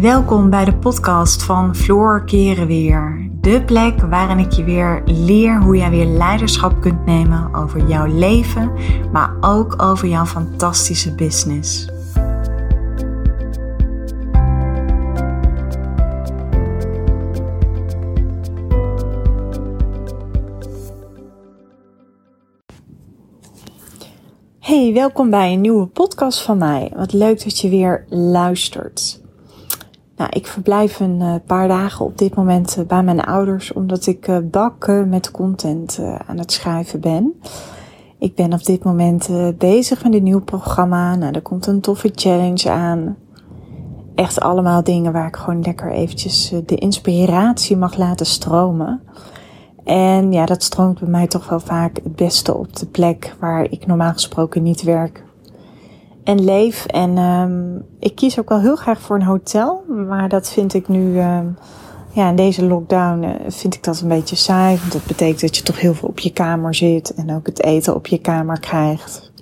[0.00, 3.30] Welkom bij de podcast van Floor Keren Weer.
[3.40, 8.06] De plek waarin ik je weer leer hoe jij weer leiderschap kunt nemen over jouw
[8.06, 8.72] leven,
[9.12, 11.88] maar ook over jouw fantastische business.
[24.58, 26.92] Hey, welkom bij een nieuwe podcast van mij.
[26.96, 29.26] Wat leuk dat je weer luistert.
[30.18, 34.06] Nou, ik verblijf een uh, paar dagen op dit moment uh, bij mijn ouders, omdat
[34.06, 37.40] ik uh, bakken met content aan het schrijven ben.
[38.18, 41.16] Ik ben op dit moment bezig met een nieuw programma.
[41.16, 43.16] Nou, er komt een toffe challenge aan.
[44.14, 49.00] Echt allemaal dingen waar ik gewoon lekker eventjes de inspiratie mag laten stromen.
[49.84, 53.70] En ja, dat stroomt bij mij toch wel vaak het beste op de plek waar
[53.70, 55.24] ik normaal gesproken niet werk
[56.28, 56.86] en leef.
[56.86, 59.84] En um, ik kies ook wel heel graag voor een hotel.
[60.08, 61.56] Maar dat vind ik nu, um,
[62.12, 64.76] ja, in deze lockdown uh, vind ik dat een beetje saai.
[64.78, 67.14] Want dat betekent dat je toch heel veel op je kamer zit.
[67.14, 69.32] En ook het eten op je kamer krijgt.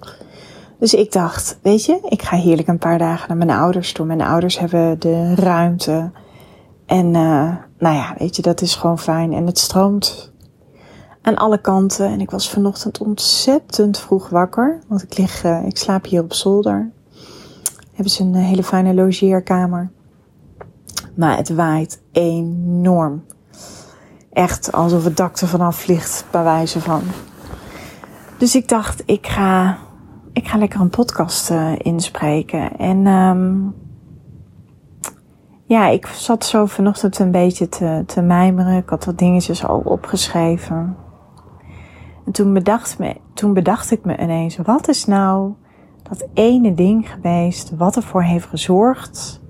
[0.79, 4.07] Dus ik dacht, weet je, ik ga heerlijk een paar dagen naar mijn ouders toe.
[4.07, 6.11] Mijn ouders hebben de ruimte.
[6.87, 9.33] En uh, nou ja, weet je, dat is gewoon fijn.
[9.33, 10.33] En het stroomt
[11.27, 12.07] aan alle kanten.
[12.07, 14.79] En ik was vanochtend ontzettend vroeg wakker.
[14.87, 16.91] Want ik lig, uh, ik slaap hier op zolder.
[17.93, 19.91] Hebben ze een eh, hele fijne logeerkamer.
[21.15, 23.25] Maar het waait enorm.
[24.33, 27.03] Echt alsof het dak er vanaf vliegt, bij wijze van.
[28.39, 29.79] Dus ik dacht, ik ga,
[30.33, 32.77] ik ga lekker een podcast uh, inspreken.
[32.77, 33.75] En um,
[35.65, 38.77] ja, ik zat zo vanochtend een beetje te, te mijmeren.
[38.77, 40.97] Ik had wat dingetjes al opgeschreven.
[42.27, 45.53] En toen bedacht, me, toen bedacht ik me ineens, wat is nou
[46.03, 49.41] dat ene ding geweest wat ervoor heeft gezorgd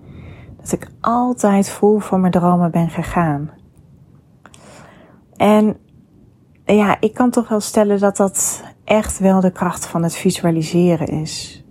[0.61, 3.51] dat ik altijd vol voor mijn dromen ben gegaan?
[5.37, 5.77] En
[6.65, 11.07] ja, ik kan toch wel stellen dat dat echt wel de kracht van het visualiseren
[11.07, 11.65] is.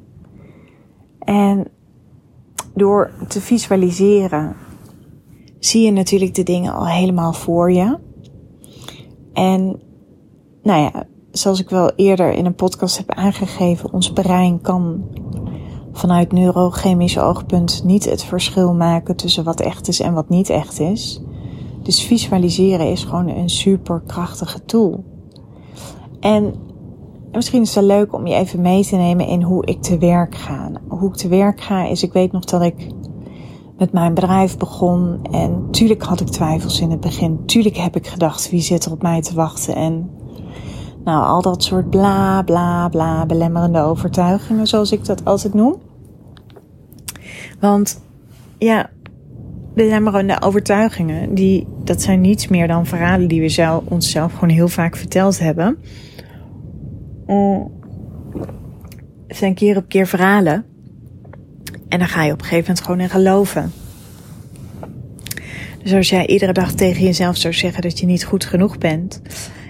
[1.19, 1.67] En
[2.73, 4.55] door te visualiseren
[5.59, 7.97] zie je natuurlijk de dingen al helemaal voor je.
[9.33, 9.81] En
[10.65, 15.03] nou ja, zoals ik wel eerder in een podcast heb aangegeven, ons brein kan
[15.91, 20.79] vanuit neurochemisch oogpunt niet het verschil maken tussen wat echt is en wat niet echt
[20.79, 21.21] is.
[21.83, 25.03] Dus visualiseren is gewoon een super krachtige tool.
[26.19, 26.53] En
[27.31, 30.35] misschien is het leuk om je even mee te nemen in hoe ik te werk
[30.35, 30.71] ga.
[30.87, 32.87] Hoe ik te werk ga is, ik weet nog dat ik
[33.77, 35.19] met mijn bedrijf begon.
[35.31, 37.45] En tuurlijk had ik twijfels in het begin.
[37.45, 39.75] Tuurlijk heb ik gedacht, wie zit er op mij te wachten?
[39.75, 40.09] En
[41.05, 45.81] nou, al dat soort bla bla bla belemmerende overtuigingen, zoals ik dat altijd noem.
[47.59, 48.01] Want
[48.57, 48.89] ja,
[49.73, 54.67] belemmerende overtuigingen, die, dat zijn niets meer dan verhalen die we zelf, onszelf gewoon heel
[54.67, 55.77] vaak verteld hebben.
[57.27, 57.71] Mm.
[59.27, 60.65] Het zijn keer op keer verhalen.
[61.87, 63.71] En dan ga je op een gegeven moment gewoon in geloven.
[65.83, 69.21] Dus als jij iedere dag tegen jezelf zou zeggen dat je niet goed genoeg bent,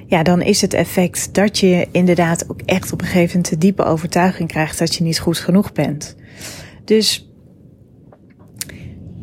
[0.07, 3.57] ja, dan is het effect dat je inderdaad ook echt op een gegeven moment de
[3.57, 6.15] diepe overtuiging krijgt dat je niet goed genoeg bent.
[6.83, 7.29] Dus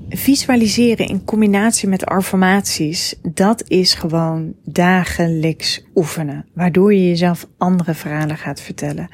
[0.09, 6.47] visualiseren in combinatie met affirmaties, dat is gewoon dagelijks oefenen.
[6.54, 9.09] Waardoor je jezelf andere verhalen gaat vertellen.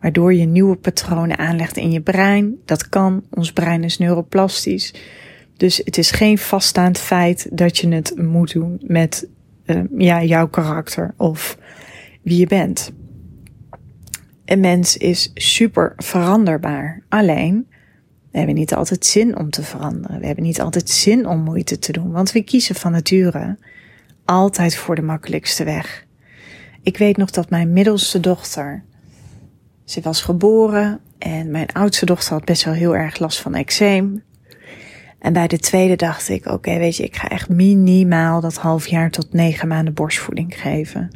[0.00, 2.56] Waardoor je nieuwe patronen aanlegt in je brein.
[2.64, 3.24] Dat kan.
[3.30, 4.94] Ons brein is neuroplastisch.
[5.56, 9.28] Dus het is geen vaststaand feit dat je het moet doen met
[9.68, 11.58] uh, ja, jouw karakter of
[12.22, 12.92] wie je bent.
[14.44, 17.02] Een mens is super veranderbaar.
[17.08, 17.66] Alleen,
[18.30, 20.20] we hebben niet altijd zin om te veranderen.
[20.20, 23.58] We hebben niet altijd zin om moeite te doen, want we kiezen van nature
[24.24, 26.06] altijd voor de makkelijkste weg.
[26.82, 28.84] Ik weet nog dat mijn middelste dochter,
[29.84, 34.22] ze was geboren en mijn oudste dochter had best wel heel erg last van eczeem.
[35.18, 38.86] En bij de tweede dacht ik, oké, weet je, ik ga echt minimaal dat half
[38.86, 41.10] jaar tot negen maanden borstvoeding geven.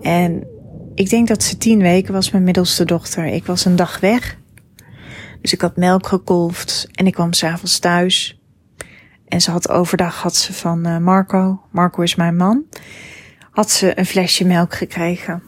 [0.00, 0.46] En
[0.94, 3.24] ik denk dat ze tien weken was, mijn middelste dochter.
[3.26, 4.38] Ik was een dag weg.
[5.40, 8.40] Dus ik had melk gekolfd en ik kwam s'avonds thuis.
[9.28, 12.64] En ze had overdag had ze van uh, Marco, Marco is mijn man,
[13.50, 15.42] had ze een flesje melk gekregen.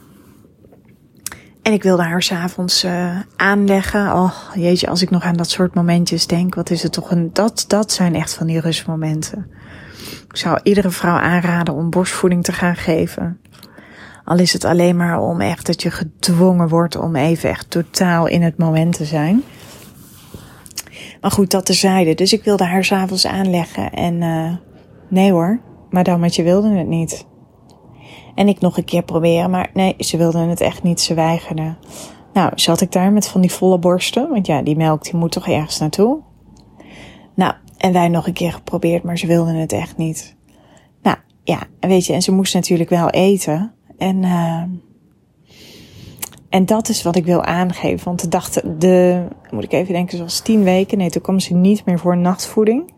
[1.63, 4.13] En ik wilde haar s'avonds uh, aanleggen.
[4.13, 7.29] Oh, jeetje, als ik nog aan dat soort momentjes denk, wat is het toch een,
[7.33, 9.51] dat, dat zijn echt van die rustmomenten.
[10.29, 13.39] Ik zou iedere vrouw aanraden om borstvoeding te gaan geven.
[14.23, 18.27] Al is het alleen maar om echt dat je gedwongen wordt om even echt totaal
[18.27, 19.43] in het moment te zijn.
[21.21, 22.13] Maar goed, dat terzijde.
[22.13, 23.91] Dus ik wilde haar s'avonds aanleggen.
[23.91, 24.51] En uh,
[25.09, 27.25] nee hoor, madammetje wilde het niet.
[28.35, 31.01] En ik nog een keer proberen, maar nee, ze wilde het echt niet.
[31.01, 31.75] Ze weigerde.
[32.33, 34.29] Nou, zat ik daar met van die volle borsten.
[34.29, 36.19] Want ja, die melk die moet toch ergens naartoe.
[37.35, 40.35] Nou, en wij nog een keer geprobeerd, maar ze wilden het echt niet.
[41.01, 43.73] Nou, ja, weet je, en ze moest natuurlijk wel eten.
[43.97, 44.63] En, uh,
[46.49, 48.05] en dat is wat ik wil aangeven.
[48.05, 50.97] Want de dag, de, moet ik even denken, zoals tien weken.
[50.97, 52.92] Nee, toen kwam ze niet meer voor nachtvoeding.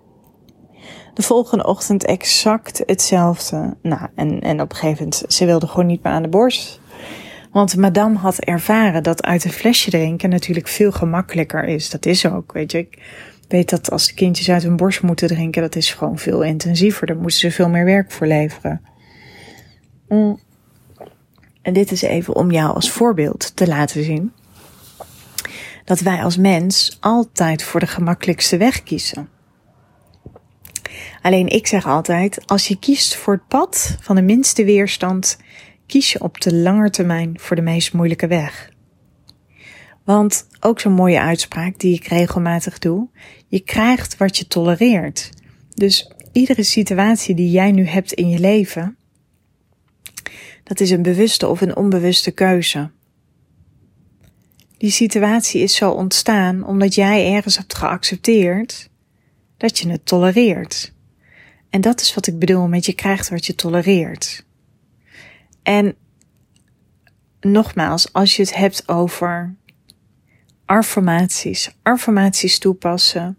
[1.14, 3.76] De volgende ochtend exact hetzelfde.
[3.82, 6.80] Nou, en, en op een gegeven moment, ze wilde gewoon niet meer aan de borst.
[7.52, 11.90] Want madame had ervaren dat uit een flesje drinken natuurlijk veel gemakkelijker is.
[11.90, 12.78] Dat is ook, weet je.
[12.78, 13.00] Ik
[13.48, 17.08] weet dat als de kindjes uit hun borst moeten drinken, dat is gewoon veel intensiever.
[17.08, 18.81] Daar moeten ze veel meer werk voor leveren.
[20.08, 20.40] Mm.
[21.62, 24.31] En dit is even om jou als voorbeeld te laten zien.
[25.86, 29.30] Dat wij als mens altijd voor de gemakkelijkste weg kiezen.
[31.25, 35.38] Alleen ik zeg altijd, als je kiest voor het pad van de minste weerstand,
[35.86, 38.69] kies je op de lange termijn voor de meest moeilijke weg.
[40.04, 43.10] Want ook zo'n mooie uitspraak die ik regelmatig doe,
[43.48, 45.30] je krijgt wat je tolereert.
[45.74, 48.98] Dus iedere situatie die jij nu hebt in je leven,
[50.63, 52.92] dat is een bewuste of een onbewuste keuze.
[54.78, 58.89] Die situatie is zo ontstaan omdat jij ergens hebt geaccepteerd
[59.57, 60.94] dat je het tolereert.
[61.70, 64.46] En dat is wat ik bedoel met je krijgt wat je tolereert.
[65.64, 65.96] En
[67.40, 69.56] nogmaals, als je het hebt over
[70.66, 73.38] affirmaties, affirmaties toepassen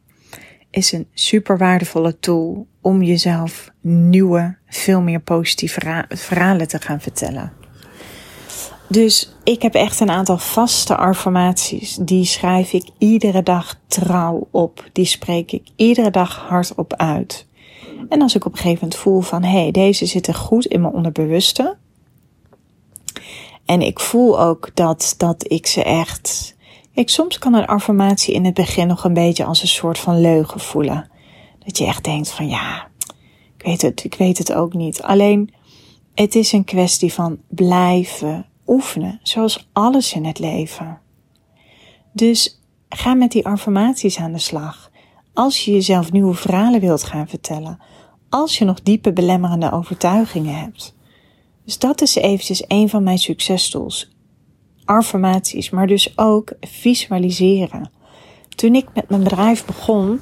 [0.71, 7.53] is een super waardevolle tool om jezelf nieuwe, veel meer positieve verhalen te gaan vertellen.
[8.89, 11.95] Dus ik heb echt een aantal vaste affirmaties.
[11.95, 14.89] Die schrijf ik iedere dag trouw op.
[14.93, 17.47] Die spreek ik iedere dag hardop uit.
[18.09, 20.81] En als ik op een gegeven moment voel van hé, hey, deze zitten goed in
[20.81, 21.77] mijn onderbewuste.
[23.65, 26.57] En ik voel ook dat, dat ik ze echt.
[26.93, 30.21] Ik, soms kan een affirmatie in het begin nog een beetje als een soort van
[30.21, 31.11] leugen voelen.
[31.65, 32.89] Dat je echt denkt van ja,
[33.57, 35.03] ik weet het, ik weet het ook niet.
[35.03, 35.55] Alleen,
[36.15, 41.01] het is een kwestie van blijven oefenen, zoals alles in het leven.
[42.13, 44.91] Dus ga met die affirmaties aan de slag.
[45.37, 47.79] Als je jezelf nieuwe verhalen wilt gaan vertellen,
[48.29, 50.95] als je nog diepe belemmerende overtuigingen hebt.
[51.65, 54.11] Dus dat is eventjes een van mijn successtools.
[54.85, 57.91] Affirmaties, maar dus ook visualiseren.
[58.49, 60.21] Toen ik met mijn bedrijf begon,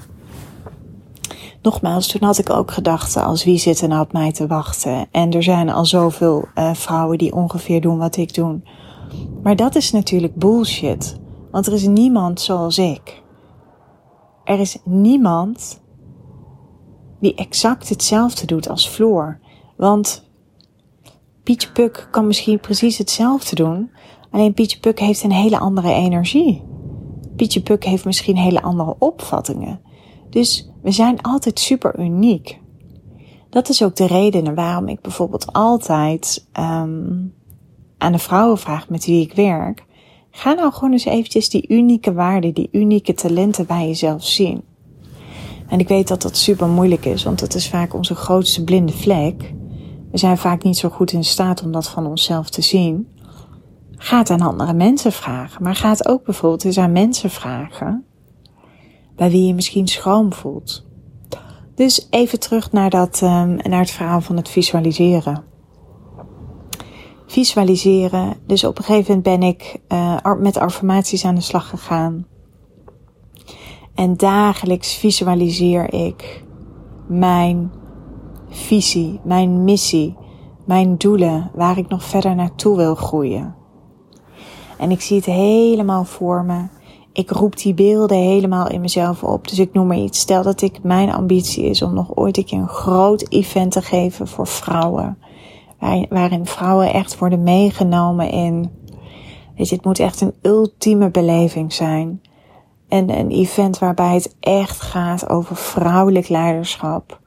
[1.63, 5.07] nogmaals, toen had ik ook gedachten als wie zit er nou op mij te wachten.
[5.11, 8.61] En er zijn al zoveel uh, vrouwen die ongeveer doen wat ik doe.
[9.43, 11.17] Maar dat is natuurlijk bullshit.
[11.51, 13.23] Want er is niemand zoals ik.
[14.45, 15.83] Er is niemand
[17.21, 19.41] die exact hetzelfde doet als Floor.
[19.77, 20.31] Want
[21.43, 23.91] Pietje Puk kan misschien precies hetzelfde doen.
[24.31, 26.63] Alleen Pietje Puk heeft een hele andere energie.
[27.37, 29.81] Pietje Puk heeft misschien hele andere opvattingen.
[30.31, 32.61] Dus we zijn altijd super uniek.
[33.51, 37.35] Dat is ook de reden waarom ik bijvoorbeeld altijd um,
[37.99, 39.85] aan de vrouwen vraag met wie ik werk.
[40.37, 44.63] Ga nou gewoon eens eventjes die unieke waarden, die unieke talenten bij jezelf zien.
[45.69, 48.93] En ik weet dat dat super moeilijk is, want dat is vaak onze grootste blinde
[48.93, 49.55] vlek.
[50.11, 53.09] We zijn vaak niet zo goed in staat om dat van onszelf te zien.
[53.97, 58.05] Ga aan andere mensen vragen, maar ga het ook bijvoorbeeld eens aan mensen vragen
[59.17, 60.85] bij wie je misschien schroom voelt.
[61.75, 65.54] Dus even terug naar, dat, um, naar het verhaal van het visualiseren.
[67.35, 68.35] Visualiseren.
[68.47, 72.27] Dus op een gegeven moment ben ik uh, met affirmaties aan de slag gegaan.
[73.95, 76.45] En dagelijks visualiseer ik
[77.07, 77.73] mijn
[78.49, 80.17] visie, mijn missie,
[80.67, 83.55] mijn doelen, waar ik nog verder naartoe wil groeien.
[84.79, 86.67] En ik zie het helemaal voor me
[87.15, 89.49] ik roep die beelden helemaal in mezelf op.
[89.49, 90.21] Dus ik noem maar iets.
[90.21, 93.83] Stel dat ik mijn ambitie is om nog ooit een keer een groot event te
[93.83, 95.19] geven voor vrouwen.
[96.09, 98.71] Waarin vrouwen echt worden meegenomen in.
[99.57, 102.21] Weet je, het moet echt een ultieme beleving zijn.
[102.89, 107.21] En een event waarbij het echt gaat over vrouwelijk leiderschap.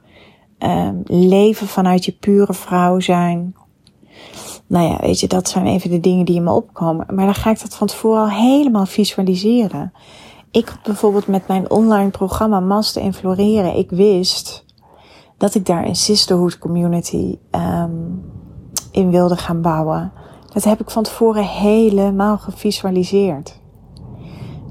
[0.58, 3.54] Um, leven vanuit je pure vrouw zijn
[4.68, 7.06] nou ja, weet je, dat zijn even de dingen die in me opkomen.
[7.14, 9.92] Maar dan ga ik dat van tevoren al helemaal visualiseren.
[10.50, 14.64] Ik bijvoorbeeld met mijn online programma Master in Floreren, ik wist
[15.36, 18.22] dat ik daar een sisterhood community um,
[18.98, 20.12] in wilde gaan bouwen.
[20.52, 23.60] Dat heb ik van tevoren helemaal gevisualiseerd.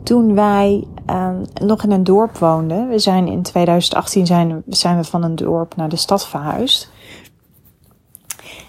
[0.03, 5.03] toen wij um, nog in een dorp woonden, we zijn in 2018 zijn, zijn we
[5.03, 6.91] van een dorp naar de stad verhuisd,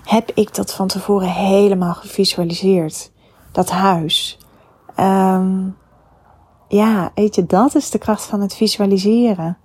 [0.04, 3.10] heb ik dat van tevoren helemaal gevisualiseerd.
[3.52, 4.38] Dat huis.
[5.00, 5.76] Um,
[6.68, 9.58] ja, weet je, dat is de kracht van het visualiseren.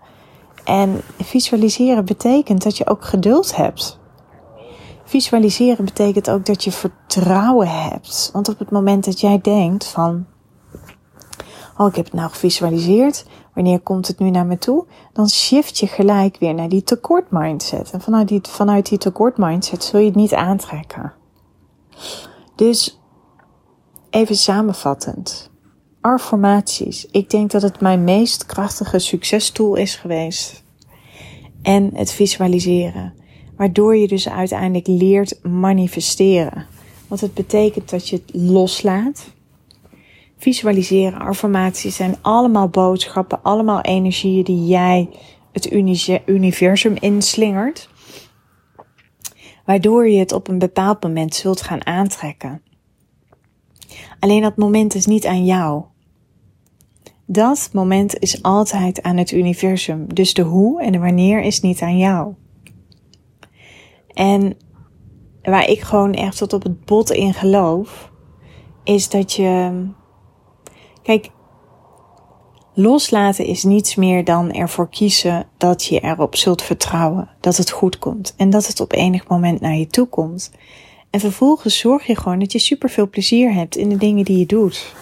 [0.63, 4.01] En visualiseren betekent dat je ook geduld hebt.
[5.03, 8.29] Visualiseren betekent ook dat je vertrouwen hebt.
[8.33, 10.25] Want op het moment dat jij denkt van,
[11.77, 14.85] oh ik heb het nou gevisualiseerd, wanneer komt het nu naar me toe?
[15.13, 17.91] Dan shift je gelijk weer naar die tekort mindset.
[17.91, 21.13] En vanuit die, vanuit die tekort mindset zul je het niet aantrekken.
[22.55, 23.01] Dus
[24.09, 25.51] even samenvattend.
[26.01, 27.05] Affirmaties.
[27.05, 30.63] Ik denk dat het mijn meest krachtige succestool is geweest.
[31.61, 33.13] En het visualiseren.
[33.57, 36.65] Waardoor je dus uiteindelijk leert manifesteren.
[37.07, 39.31] Want het betekent dat je het loslaat.
[40.37, 45.09] Visualiseren, affirmaties zijn allemaal boodschappen, allemaal energieën die jij
[45.51, 45.71] het
[46.25, 47.89] universum inslingert.
[49.65, 52.61] Waardoor je het op een bepaald moment zult gaan aantrekken.
[54.19, 55.83] Alleen dat moment is niet aan jou.
[57.25, 60.13] Dat moment is altijd aan het universum.
[60.13, 62.33] Dus de hoe en de wanneer is niet aan jou.
[64.13, 64.57] En
[65.41, 68.11] waar ik gewoon echt tot op het bot in geloof,
[68.83, 69.83] is dat je.
[71.01, 71.29] Kijk,
[72.73, 77.99] loslaten is niets meer dan ervoor kiezen dat je erop zult vertrouwen dat het goed
[77.99, 80.51] komt en dat het op enig moment naar je toe komt.
[81.09, 84.45] En vervolgens zorg je gewoon dat je superveel plezier hebt in de dingen die je
[84.45, 84.93] doet.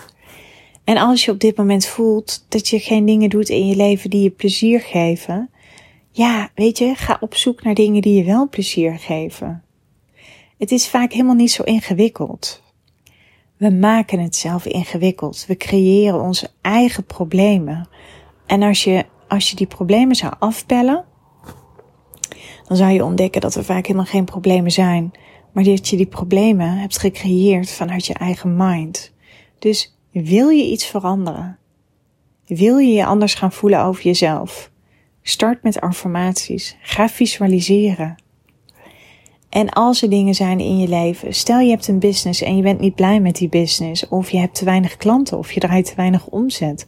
[0.83, 4.09] En als je op dit moment voelt dat je geen dingen doet in je leven
[4.09, 5.49] die je plezier geven,
[6.11, 9.63] ja, weet je, ga op zoek naar dingen die je wel plezier geven.
[10.57, 12.61] Het is vaak helemaal niet zo ingewikkeld.
[13.57, 15.45] We maken het zelf ingewikkeld.
[15.47, 17.87] We creëren onze eigen problemen.
[18.45, 21.05] En als je, als je die problemen zou afpellen,
[22.67, 25.11] dan zou je ontdekken dat er vaak helemaal geen problemen zijn,
[25.51, 29.13] maar dat je die problemen hebt gecreëerd vanuit je eigen mind.
[29.59, 31.57] Dus wil je iets veranderen?
[32.45, 34.70] Wil je je anders gaan voelen over jezelf?
[35.21, 36.77] Start met affirmaties.
[36.81, 38.15] Ga visualiseren.
[39.49, 42.61] En als er dingen zijn in je leven, stel je hebt een business en je
[42.61, 45.85] bent niet blij met die business, of je hebt te weinig klanten, of je draait
[45.85, 46.87] te weinig omzet,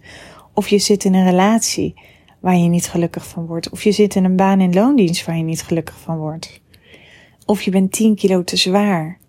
[0.54, 1.94] of je zit in een relatie
[2.40, 5.38] waar je niet gelukkig van wordt, of je zit in een baan in loondienst waar
[5.38, 6.62] je niet gelukkig van wordt,
[7.46, 9.20] of je bent 10 kilo te zwaar.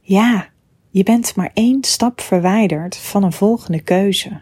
[0.00, 0.48] Ja,
[0.90, 4.40] je bent maar één stap verwijderd van een volgende keuze.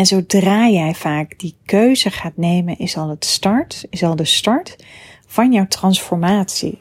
[0.00, 4.24] En zodra jij vaak die keuze gaat nemen, is al het start, is al de
[4.24, 4.76] start
[5.26, 6.80] van jouw transformatie.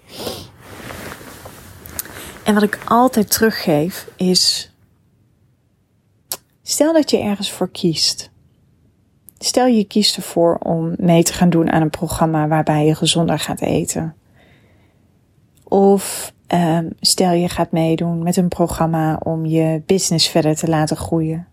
[2.43, 4.73] En wat ik altijd teruggeef is,
[6.61, 8.31] stel dat je ergens voor kiest.
[9.37, 13.39] Stel je kiest ervoor om mee te gaan doen aan een programma waarbij je gezonder
[13.39, 14.15] gaat eten.
[15.63, 20.97] Of um, stel je gaat meedoen met een programma om je business verder te laten
[20.97, 21.47] groeien.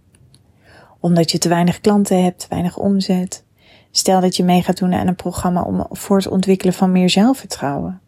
[1.06, 3.44] Omdat je te weinig klanten hebt, te weinig omzet.
[3.90, 7.10] Stel dat je mee gaat doen aan een programma om, voor het ontwikkelen van meer
[7.10, 8.00] zelfvertrouwen.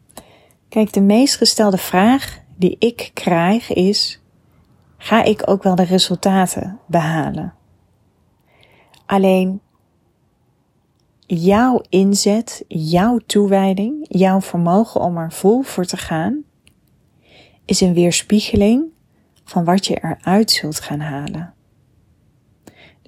[0.69, 4.21] Kijk, de meest gestelde vraag die ik krijg is:
[4.97, 7.55] ga ik ook wel de resultaten behalen?
[9.07, 9.61] Alleen
[11.27, 16.43] jouw inzet, jouw toewijding, jouw vermogen om er vol voor te gaan,
[17.65, 18.85] is een weerspiegeling
[19.45, 21.57] van wat je eruit zult gaan halen.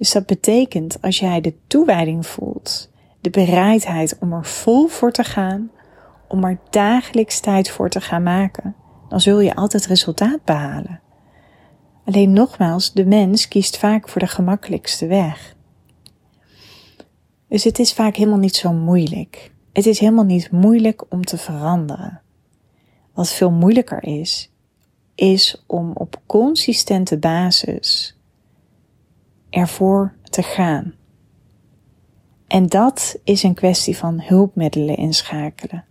[0.01, 2.89] Dus dat betekent als jij de toewijding voelt,
[3.19, 5.71] de bereidheid om er vol voor te gaan,
[6.27, 8.75] om er dagelijks tijd voor te gaan maken,
[9.09, 11.01] dan zul je altijd resultaat behalen.
[12.05, 15.55] Alleen nogmaals, de mens kiest vaak voor de gemakkelijkste weg.
[17.47, 19.51] Dus het is vaak helemaal niet zo moeilijk.
[19.73, 22.21] Het is helemaal niet moeilijk om te veranderen.
[23.13, 24.51] Wat veel moeilijker is,
[25.15, 28.15] is om op consistente basis
[29.51, 30.93] ervoor te gaan.
[32.47, 35.85] En dat is een kwestie van hulpmiddelen inschakelen.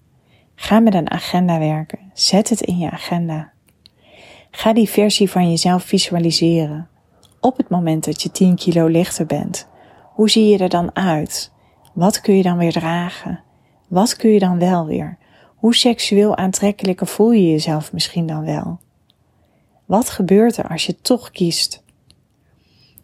[0.54, 1.98] Ga met een agenda werken.
[2.12, 3.52] Zet het in je agenda.
[4.50, 6.88] Ga die versie van jezelf visualiseren.
[7.40, 9.68] Op het moment dat je 10 kilo lichter bent.
[10.14, 11.52] Hoe zie je er dan uit?
[11.92, 13.42] Wat kun je dan weer dragen?
[13.88, 15.18] Wat kun je dan wel weer?
[15.56, 18.78] Hoe seksueel aantrekkelijker voel je jezelf misschien dan wel?
[19.84, 21.84] Wat gebeurt er als je toch kiest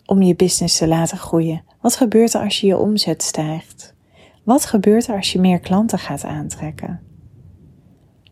[0.07, 1.65] om je business te laten groeien?
[1.81, 3.95] Wat gebeurt er als je je omzet stijgt?
[4.43, 7.01] Wat gebeurt er als je meer klanten gaat aantrekken?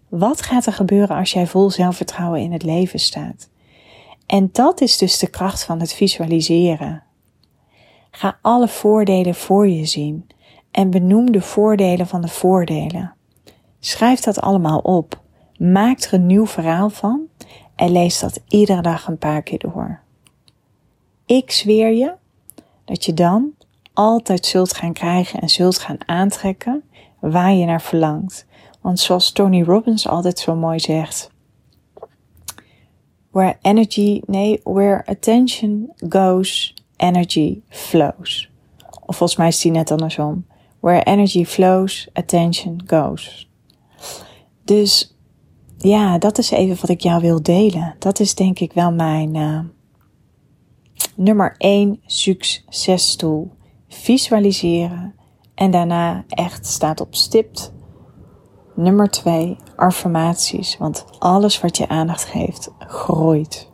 [0.08, 3.48] Wat gaat er gebeuren als jij vol zelfvertrouwen in het leven staat?
[4.26, 7.02] En dat is dus de kracht van het visualiseren.
[8.10, 10.26] Ga alle voordelen voor je zien
[10.70, 13.14] en benoem de voordelen van de voordelen.
[13.80, 15.22] Schrijf dat allemaal op.
[15.58, 17.26] Maak er een nieuw verhaal van
[17.76, 20.03] en lees dat iedere dag een paar keer door.
[21.26, 22.12] Ik zweer je
[22.84, 23.54] dat je dan
[23.92, 26.82] altijd zult gaan krijgen en zult gaan aantrekken
[27.20, 28.46] waar je naar verlangt.
[28.80, 31.30] Want zoals Tony Robbins altijd zo mooi zegt,
[33.30, 38.50] where energy, nee, where attention goes, energy flows.
[39.06, 40.46] Of volgens mij is die net andersom.
[40.80, 43.50] Where energy flows, attention goes.
[44.64, 45.16] Dus
[45.78, 47.94] ja, dat is even wat ik jou wil delen.
[47.98, 49.60] Dat is denk ik wel mijn uh,
[51.16, 53.50] nummer 1 successtoel.
[53.88, 55.14] Visualiseren
[55.54, 57.72] en daarna echt staat op stipt.
[58.74, 63.70] Nummer 2 affirmaties, want alles wat je aandacht geeft groeit.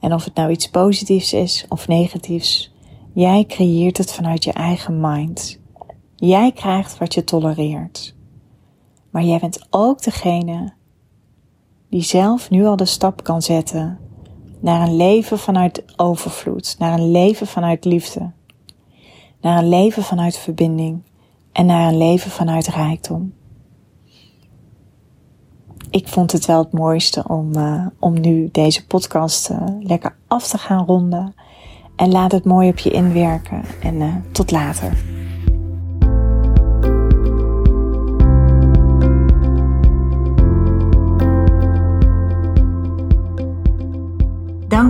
[0.00, 2.74] En of het nou iets positiefs is of negatiefs,
[3.12, 5.60] jij creëert het vanuit je eigen mind.
[6.16, 8.14] Jij krijgt wat je tolereert.
[9.10, 10.72] Maar jij bent ook degene
[11.90, 14.05] die zelf nu al de stap kan zetten
[14.60, 18.30] naar een leven vanuit overvloed, naar een leven vanuit liefde,
[19.40, 21.02] naar een leven vanuit verbinding
[21.52, 23.34] en naar een leven vanuit rijkdom.
[25.90, 30.48] Ik vond het wel het mooiste om, uh, om nu deze podcast uh, lekker af
[30.48, 31.34] te gaan ronden.
[31.96, 33.62] En laat het mooi op je inwerken.
[33.82, 35.04] En uh, tot later.